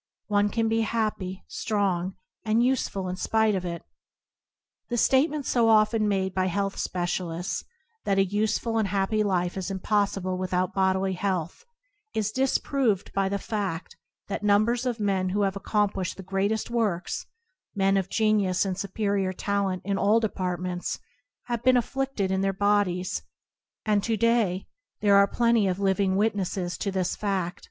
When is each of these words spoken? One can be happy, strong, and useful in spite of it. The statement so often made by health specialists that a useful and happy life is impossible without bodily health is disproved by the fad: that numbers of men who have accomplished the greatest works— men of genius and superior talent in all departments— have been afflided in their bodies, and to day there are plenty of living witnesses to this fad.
One 0.29 0.49
can 0.49 0.67
be 0.67 0.81
happy, 0.81 1.43
strong, 1.47 2.15
and 2.43 2.63
useful 2.65 3.07
in 3.07 3.17
spite 3.17 3.53
of 3.53 3.63
it. 3.65 3.83
The 4.89 4.97
statement 4.97 5.45
so 5.45 5.69
often 5.69 6.07
made 6.07 6.33
by 6.33 6.47
health 6.47 6.75
specialists 6.79 7.63
that 8.03 8.17
a 8.17 8.25
useful 8.25 8.79
and 8.79 8.87
happy 8.87 9.21
life 9.21 9.55
is 9.57 9.69
impossible 9.69 10.39
without 10.39 10.73
bodily 10.73 11.13
health 11.13 11.65
is 12.15 12.31
disproved 12.31 13.13
by 13.13 13.29
the 13.29 13.37
fad: 13.37 13.89
that 14.27 14.41
numbers 14.41 14.87
of 14.87 14.99
men 14.99 15.29
who 15.29 15.43
have 15.43 15.55
accomplished 15.55 16.17
the 16.17 16.23
greatest 16.23 16.71
works— 16.71 17.27
men 17.75 17.95
of 17.95 18.09
genius 18.09 18.65
and 18.65 18.79
superior 18.79 19.33
talent 19.33 19.83
in 19.85 19.99
all 19.99 20.19
departments— 20.19 20.97
have 21.43 21.61
been 21.61 21.75
afflided 21.77 22.31
in 22.31 22.41
their 22.41 22.53
bodies, 22.53 23.21
and 23.85 24.01
to 24.05 24.17
day 24.17 24.65
there 25.01 25.15
are 25.15 25.27
plenty 25.27 25.67
of 25.67 25.77
living 25.77 26.15
witnesses 26.15 26.75
to 26.75 26.89
this 26.89 27.15
fad. 27.15 27.53